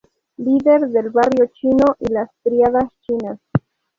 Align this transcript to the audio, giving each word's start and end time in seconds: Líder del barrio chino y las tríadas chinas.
Líder 0.37 0.89
del 0.89 1.11
barrio 1.11 1.45
chino 1.53 1.95
y 1.99 2.11
las 2.11 2.31
tríadas 2.41 2.91
chinas. 3.07 3.37